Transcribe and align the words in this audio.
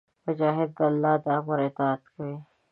مجاهد 0.25 0.69
د 0.77 0.79
الله 0.89 1.13
د 1.23 1.25
امر 1.39 1.57
اطاعت 1.69 2.03
کوي. 2.13 2.37